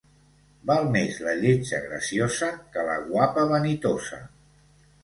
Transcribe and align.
Val 0.69 0.87
més 0.95 1.19
la 1.27 1.35
lletja 1.43 1.83
graciosa 1.85 2.51
que 2.75 2.87
la 2.89 2.97
guapa 3.13 3.47
vanitosa. 3.55 4.25